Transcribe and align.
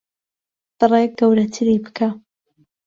بڕێک 0.77 1.11
گەورەتری 1.19 1.77
بکە. 1.85 2.09